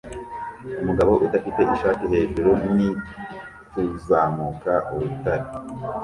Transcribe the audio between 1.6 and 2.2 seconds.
ishati